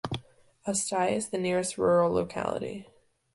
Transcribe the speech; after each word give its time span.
Ustye 0.67 1.15
is 1.15 1.29
the 1.29 1.37
nearest 1.37 1.77
rural 1.77 2.11
locality. 2.11 2.87